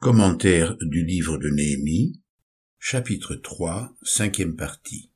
[0.00, 2.22] Commentaire du livre de Néhémie,
[2.78, 5.12] chapitre 3, cinquième partie.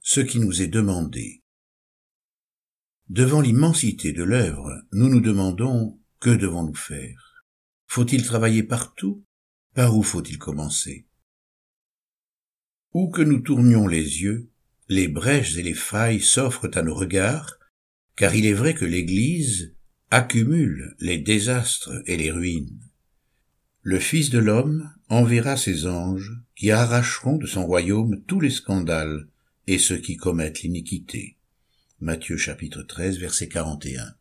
[0.00, 1.42] Ce qui nous est demandé.
[3.08, 7.46] Devant l'immensité de l'œuvre, nous nous demandons que devons-nous faire?
[7.86, 9.24] Faut-il travailler partout?
[9.72, 11.08] Par où faut-il commencer?
[12.92, 14.50] Où que nous tournions les yeux,
[14.88, 17.58] les brèches et les failles s'offrent à nos regards,
[18.16, 19.74] car il est vrai que l'Église
[20.10, 22.89] accumule les désastres et les ruines
[23.90, 29.26] le Fils de l'homme enverra ses anges qui arracheront de son royaume tous les scandales
[29.66, 31.38] et ceux qui commettent l'iniquité.
[31.98, 34.14] Matthieu chapitre 13 verset 41.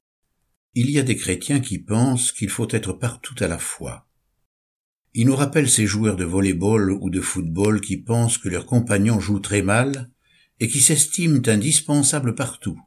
[0.73, 4.07] Il y a des chrétiens qui pensent qu'il faut être partout à la fois.
[5.13, 9.19] Ils nous rappellent ces joueurs de volley-ball ou de football qui pensent que leurs compagnons
[9.19, 10.09] jouent très mal
[10.59, 12.81] et qui s'estiment indispensables partout.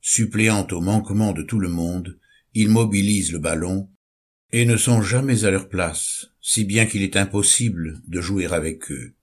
[0.00, 2.18] Suppléant au manquement de tout le monde,
[2.52, 3.88] ils mobilisent le ballon
[4.50, 8.90] et ne sont jamais à leur place, si bien qu'il est impossible de jouer avec
[8.90, 9.14] eux.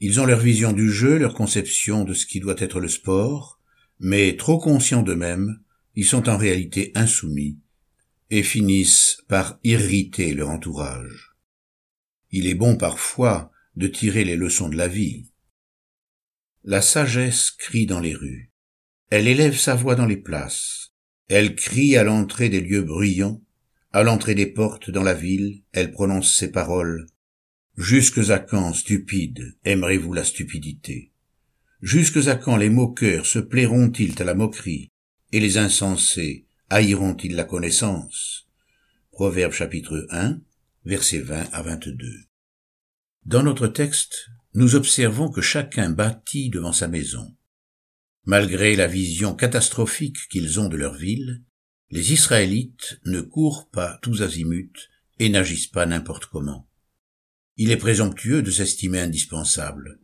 [0.00, 3.60] Ils ont leur vision du jeu, leur conception de ce qui doit être le sport,
[3.98, 5.60] mais trop conscients d'eux-mêmes,
[5.94, 7.58] ils sont en réalité insoumis
[8.30, 11.36] et finissent par irriter leur entourage.
[12.30, 15.30] Il est bon parfois de tirer les leçons de la vie.
[16.64, 18.50] La sagesse crie dans les rues.
[19.10, 20.92] Elle élève sa voix dans les places.
[21.28, 23.40] Elle crie à l'entrée des lieux bruyants
[23.96, 27.06] à l'entrée des portes dans la ville, elle prononce ces paroles.
[27.78, 31.12] Jusques à quand, stupides, aimerez-vous la stupidité?
[31.80, 34.90] Jusques à quand les moqueurs se plairont-ils à la moquerie,
[35.32, 38.46] et les insensés haïront-ils la connaissance?
[39.12, 40.42] Proverbe chapitre 1,
[40.84, 42.06] versets 20 à 22.
[43.24, 47.34] Dans notre texte, nous observons que chacun bâtit devant sa maison.
[48.26, 51.45] Malgré la vision catastrophique qu'ils ont de leur ville,
[51.90, 56.68] les Israélites ne courent pas tous azimuts et n'agissent pas n'importe comment.
[57.56, 60.00] Il est présomptueux de s'estimer indispensable,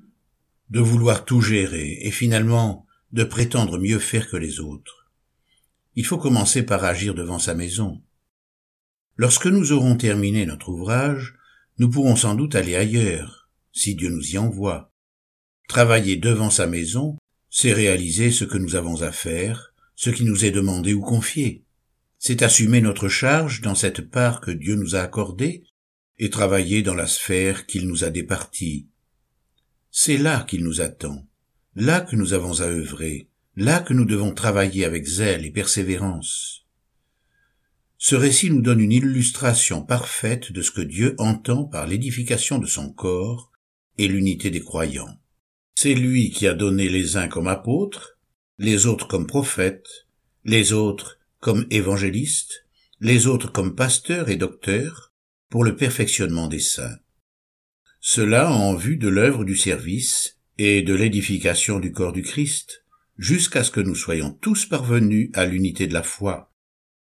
[0.70, 5.10] de vouloir tout gérer et finalement de prétendre mieux faire que les autres.
[5.97, 8.00] Il faut commencer par agir devant sa maison.
[9.16, 11.34] Lorsque nous aurons terminé notre ouvrage,
[11.78, 14.92] nous pourrons sans doute aller ailleurs, si Dieu nous y envoie.
[15.69, 17.19] Travailler devant sa maison,
[17.50, 21.65] c'est réaliser ce que nous avons à faire, ce qui nous est demandé ou confié
[22.25, 25.65] c'est assumer notre charge dans cette part que Dieu nous a accordée
[26.21, 28.87] et travailler dans la sphère qu'il nous a départie.
[29.91, 31.27] C'est là qu'il nous attend,
[31.75, 36.65] là que nous avons à œuvrer, là que nous devons travailler avec zèle et persévérance.
[37.99, 42.66] Ce récit nous donne une illustration parfaite de ce que Dieu entend par l'édification de
[42.66, 43.50] son corps
[43.99, 45.19] et l'unité des croyants.
[45.75, 48.16] C'est lui qui a donné les uns comme apôtres,
[48.59, 50.06] les autres comme prophètes,
[50.44, 52.69] les autres comme évangélistes,
[53.00, 55.12] les autres comme pasteurs et docteurs,
[55.50, 56.98] pour le perfectionnement des saints.
[58.00, 62.84] Cela en vue de l'œuvre du service et de l'édification du corps du Christ,
[63.19, 66.54] jusqu'à ce que nous soyons tous parvenus à l'unité de la foi.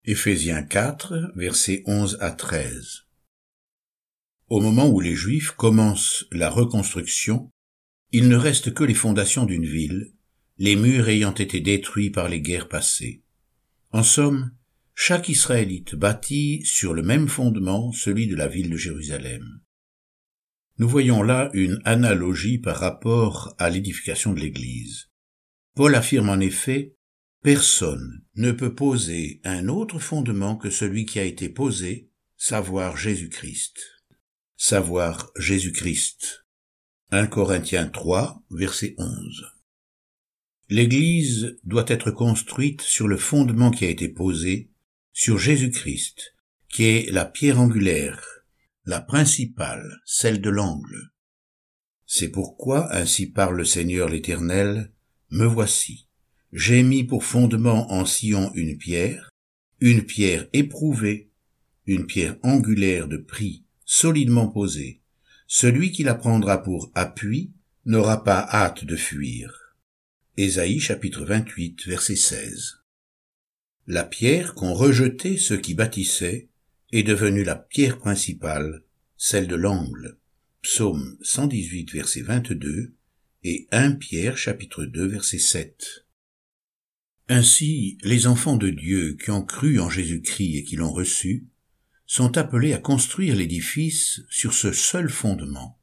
[0.05, 3.03] Éphésiens 4, versets 11 à 13.
[4.47, 7.51] Au moment où les Juifs commencent la reconstruction,
[8.11, 10.13] il ne reste que les fondations d'une ville,
[10.57, 13.21] les murs ayant été détruits par les guerres passées.
[13.91, 14.51] En somme,
[14.95, 19.61] chaque Israélite bâtit sur le même fondement celui de la ville de Jérusalem.
[20.77, 25.09] Nous voyons là une analogie par rapport à l'édification de l'Église.
[25.75, 26.95] Paul affirme en effet
[27.43, 33.77] Personne ne peut poser un autre fondement que celui qui a été posé, savoir Jésus-Christ.
[34.57, 36.45] Savoir Jésus-Christ.
[37.09, 39.50] 1 Corinthiens 3, verset 11.
[40.71, 44.69] L'Église doit être construite sur le fondement qui a été posé,
[45.11, 46.33] sur Jésus-Christ,
[46.69, 48.25] qui est la pierre angulaire,
[48.85, 51.11] la principale, celle de l'angle.
[52.05, 54.93] C'est pourquoi ainsi parle le Seigneur l'Éternel,
[55.29, 56.07] Me voici,
[56.53, 59.29] j'ai mis pour fondement en Sion une pierre,
[59.81, 61.31] une pierre éprouvée,
[61.85, 65.01] une pierre angulaire de prix, solidement posée.
[65.47, 67.51] Celui qui la prendra pour appui
[67.83, 69.60] n'aura pas hâte de fuir.
[70.37, 72.77] Ésaïe chapitre 28 verset 16.
[73.85, 76.47] La pierre qu'ont rejeté ceux qui bâtissaient
[76.93, 78.85] est devenue la pierre principale,
[79.17, 80.17] celle de l'angle.
[80.61, 82.93] Psaume 118 verset 22
[83.43, 86.05] et 1 Pierre chapitre 2 verset 7.
[87.27, 91.49] Ainsi, les enfants de Dieu qui ont cru en Jésus-Christ et qui l'ont reçu
[92.05, 95.77] sont appelés à construire l'édifice sur ce seul fondement.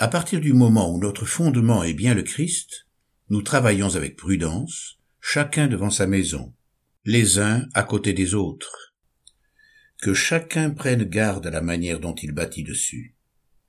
[0.00, 2.88] À partir du moment où notre fondement est bien le Christ,
[3.30, 6.52] nous travaillons avec prudence, chacun devant sa maison,
[7.04, 8.88] les uns à côté des autres.
[10.02, 13.14] que chacun prenne garde à la manière dont il bâtit dessus.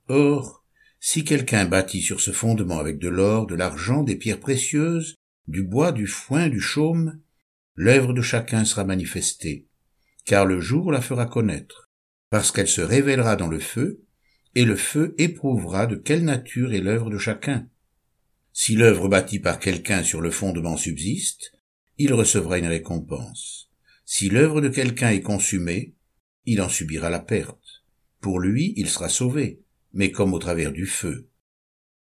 [0.08, 0.66] Or,
[1.02, 5.16] si quelqu'un bâtit sur ce fondement avec de l'or, de l'argent, des pierres précieuses,
[5.48, 7.20] du bois, du foin, du chaume,
[7.76, 9.68] l'œuvre de chacun sera manifestée,
[10.24, 11.90] car le jour la fera connaître,
[12.30, 14.06] parce qu'elle se révélera dans le feu,
[14.56, 17.68] et le feu éprouvera de quelle nature est l'œuvre de chacun.
[18.64, 21.52] Si l'œuvre bâtie par quelqu'un sur le fondement subsiste,
[21.98, 23.72] il recevra une récompense.
[24.06, 25.96] Si l'œuvre de quelqu'un est consumée,
[26.46, 27.84] il en subira la perte.
[28.20, 29.64] Pour lui, il sera sauvé,
[29.94, 31.28] mais comme au travers du feu.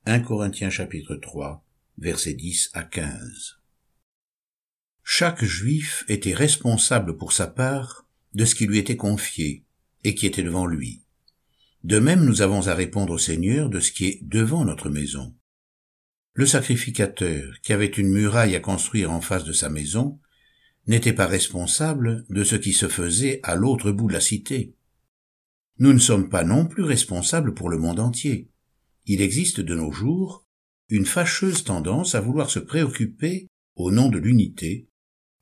[0.07, 1.63] 1 Corinthiens chapitre 3,
[1.99, 3.59] versets 10 à 15.
[5.03, 9.63] Chaque juif était responsable pour sa part de ce qui lui était confié
[10.03, 11.03] et qui était devant lui.
[11.83, 15.36] De même, nous avons à répondre au Seigneur de ce qui est devant notre maison.
[16.37, 20.19] Le sacrificateur, qui avait une muraille à construire en face de sa maison,
[20.85, 24.75] n'était pas responsable de ce qui se faisait à l'autre bout de la cité.
[25.79, 28.51] Nous ne sommes pas non plus responsables pour le monde entier.
[29.07, 30.45] Il existe de nos jours
[30.89, 34.87] une fâcheuse tendance à vouloir se préoccuper, au nom de l'unité,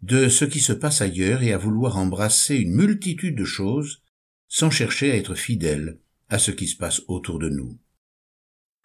[0.02, 4.02] de ce qui se passe ailleurs et à vouloir embrasser une multitude de choses
[4.48, 6.00] sans chercher à être fidèle
[6.30, 7.78] à ce qui se passe autour de nous.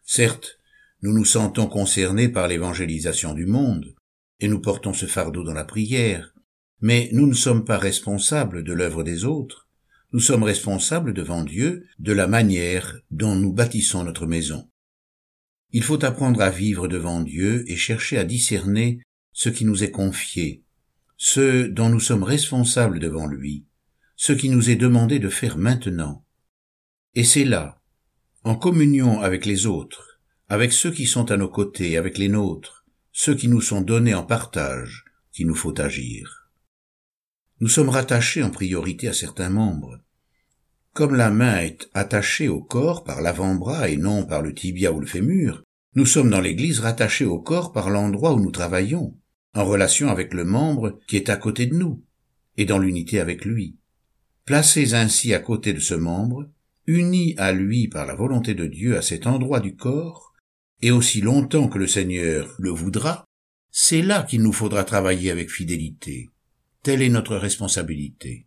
[0.05, 0.60] Certes,
[1.03, 3.95] nous nous sentons concernés par l'évangélisation du monde,
[4.41, 6.35] et nous portons ce fardeau dans la prière,
[6.81, 9.69] mais nous ne sommes pas responsables de l'œuvre des autres,
[10.13, 14.69] nous sommes responsables devant Dieu de la manière dont nous bâtissons notre maison.
[15.73, 19.01] Il faut apprendre à vivre devant Dieu et chercher à discerner
[19.33, 20.65] ce qui nous est confié,
[21.17, 23.67] ce dont nous sommes responsables devant lui,
[24.17, 26.25] ce qui nous est demandé de faire maintenant.
[27.15, 27.81] Et c'est là,
[28.43, 30.10] en communion avec les autres,
[30.51, 34.15] avec ceux qui sont à nos côtés, avec les nôtres, ceux qui nous sont donnés
[34.15, 36.51] en partage, qu'il nous faut agir.
[37.61, 40.01] Nous sommes rattachés en priorité à certains membres.
[40.93, 44.99] Comme la main est attachée au corps par l'avant-bras et non par le tibia ou
[44.99, 45.63] le fémur,
[45.95, 49.17] nous sommes dans l'Église rattachés au corps par l'endroit où nous travaillons,
[49.55, 52.03] en relation avec le membre qui est à côté de nous,
[52.57, 53.77] et dans l'unité avec lui.
[54.47, 56.51] Placés ainsi à côté de ce membre,
[56.89, 60.30] unis à lui par la volonté de Dieu à cet endroit du corps,
[60.83, 63.25] et aussi longtemps que le Seigneur le voudra,
[63.71, 66.29] c'est là qu'il nous faudra travailler avec fidélité.
[66.83, 68.47] Telle est notre responsabilité.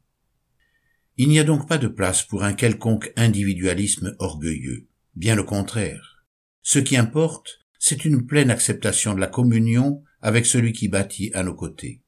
[1.17, 6.25] Il n'y a donc pas de place pour un quelconque individualisme orgueilleux, bien le contraire.
[6.63, 11.43] Ce qui importe, c'est une pleine acceptation de la communion avec celui qui bâtit à
[11.43, 12.01] nos côtés.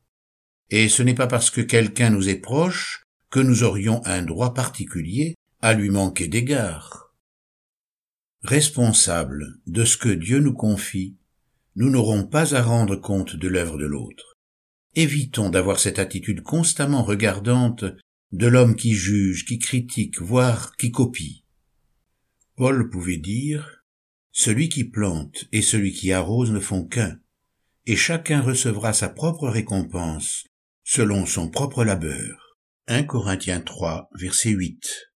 [0.72, 4.54] Et ce n'est pas parce que quelqu'un nous est proche que nous aurions un droit
[4.54, 7.05] particulier à lui manquer d'égard.
[8.48, 11.18] Responsables de ce que Dieu nous confie,
[11.76, 14.38] nous n'aurons pas à rendre compte de l'œuvre de l'autre.
[14.94, 17.86] Évitons d'avoir cette attitude constamment regardante
[18.32, 21.44] de l'homme qui juge, qui critique, voire qui copie.
[22.56, 23.84] Paul pouvait dire
[24.32, 27.18] Celui qui plante et celui qui arrose ne font qu'un,
[27.88, 30.46] et chacun recevra sa propre récompense
[30.84, 32.60] selon son propre labeur.
[32.90, 35.15] 1 Corinthiens 3, verset 8.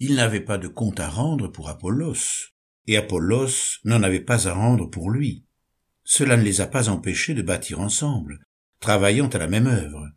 [0.00, 2.52] Il n'avait pas de compte à rendre pour Apollos,
[2.86, 5.44] et Apollos n'en avait pas à rendre pour lui.
[6.04, 8.38] Cela ne les a pas empêchés de bâtir ensemble,
[8.80, 10.08] travaillant à la même œuvre.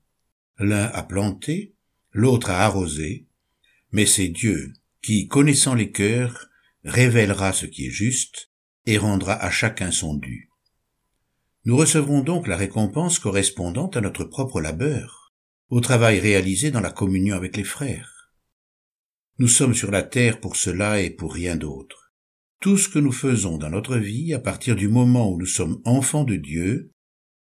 [0.60, 1.75] L'un a planté,
[2.12, 3.28] l'autre a arrosé,
[3.92, 6.48] mais c'est Dieu qui, connaissant les cœurs,
[6.84, 8.51] révélera ce qui est juste
[8.86, 10.50] et rendra à chacun son dû.
[11.65, 15.34] Nous recevrons donc la récompense correspondante à notre propre labeur,
[15.70, 18.21] au travail réalisé dans la communion avec les frères.
[19.41, 22.13] Nous sommes sur la terre pour cela et pour rien d'autre.
[22.62, 25.81] Tout ce que nous faisons dans notre vie à partir du moment où nous sommes
[25.83, 26.93] enfants de Dieu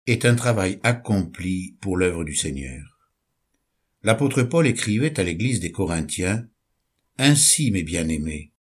[0.06, 2.98] est un travail accompli pour l'œuvre du Seigneur
[4.08, 6.48] l'apôtre Paul écrivait à l'église des Corinthiens,
[7.18, 8.54] Ainsi, mes bien-aimés,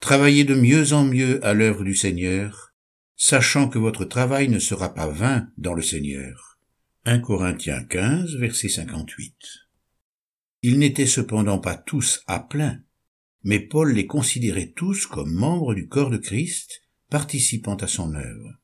[0.00, 2.74] travaillez de mieux en mieux à l'œuvre du Seigneur,
[3.16, 6.58] sachant que votre travail ne sera pas vain dans le Seigneur.
[7.06, 9.34] 1 Corinthiens 15, verset 58.
[10.62, 12.82] Ils n'étaient cependant pas tous à plein,
[13.42, 18.58] mais Paul les considérait tous comme membres du corps de Christ, participant à son œuvre.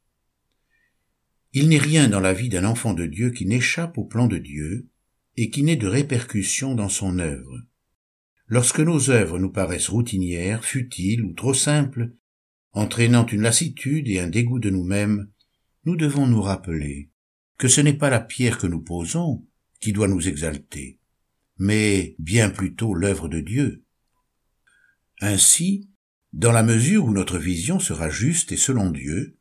[1.53, 4.39] Il n'est rien dans la vie d'un enfant de Dieu qui n'échappe au plan de
[4.39, 4.89] Dieu,
[5.39, 7.63] et qui n'ait de répercussion dans son œuvre.
[8.47, 12.13] Lorsque nos œuvres nous paraissent routinières, futiles ou trop simples,
[12.73, 15.31] entraînant une lassitude et un dégoût de nous-mêmes,
[15.85, 17.11] nous devons nous rappeler
[17.59, 19.47] que ce n'est pas la pierre que nous posons
[19.81, 20.99] qui doit nous exalter,
[21.59, 23.85] mais bien plutôt l'œuvre de Dieu.
[25.21, 25.89] Ainsi,
[26.33, 29.39] dans la mesure où notre vision sera juste et selon Dieu,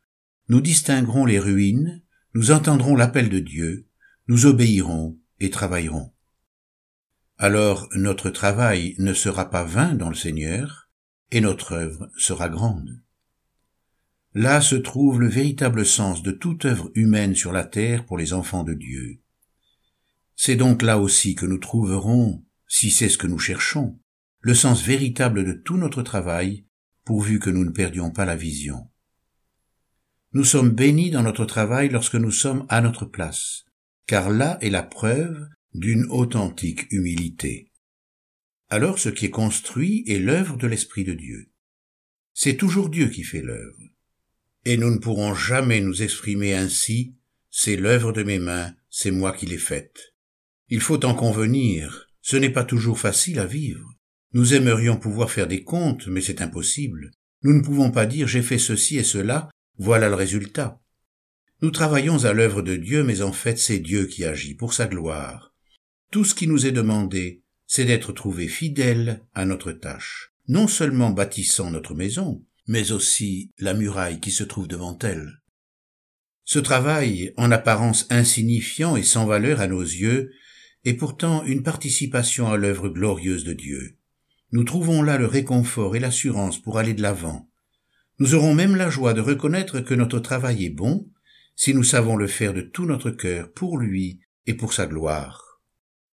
[0.48, 2.02] nous distinguerons les ruines,
[2.34, 3.88] nous entendrons l'appel de Dieu,
[4.28, 6.12] nous obéirons et travailleront.
[7.38, 10.88] alors notre travail ne sera pas vain dans le Seigneur,
[11.30, 13.02] et notre œuvre sera grande.
[14.32, 18.32] Là se trouve le véritable sens de toute œuvre humaine sur la terre pour les
[18.32, 19.20] enfants de Dieu.
[20.36, 23.98] C'est donc là aussi que nous trouverons, si c'est ce que nous cherchons,
[24.40, 26.66] le sens véritable de tout notre travail,
[27.04, 28.90] pourvu que nous ne perdions pas la vision.
[30.32, 33.64] Nous sommes bénis dans notre travail lorsque nous sommes à notre place,
[34.06, 37.72] car là est la preuve d'une authentique humilité.
[38.68, 41.50] Alors ce qui est construit est l'œuvre de l'Esprit de Dieu.
[42.34, 43.80] C'est toujours Dieu qui fait l'œuvre.
[44.66, 47.14] Et nous ne pourrons jamais nous exprimer ainsi,
[47.50, 50.15] c'est l'œuvre de mes mains, c'est moi qui l'ai faite.
[50.68, 53.88] Il faut en convenir, ce n'est pas toujours facile à vivre.
[54.32, 57.12] Nous aimerions pouvoir faire des comptes, mais c'est impossible.
[57.42, 60.80] Nous ne pouvons pas dire j'ai fait ceci et cela, voilà le résultat.
[61.62, 64.86] Nous travaillons à l'œuvre de Dieu, mais en fait c'est Dieu qui agit pour sa
[64.86, 65.54] gloire.
[66.10, 71.10] Tout ce qui nous est demandé, c'est d'être trouvé fidèles à notre tâche, non seulement
[71.10, 75.40] bâtissant notre maison, mais aussi la muraille qui se trouve devant elle.
[76.44, 80.30] Ce travail, en apparence insignifiant et sans valeur à nos yeux,
[80.86, 83.96] est pourtant une participation à l'œuvre glorieuse de Dieu.
[84.52, 87.50] Nous trouvons là le réconfort et l'assurance pour aller de l'avant.
[88.20, 91.10] Nous aurons même la joie de reconnaître que notre travail est bon
[91.56, 95.45] si nous savons le faire de tout notre cœur pour lui et pour sa gloire.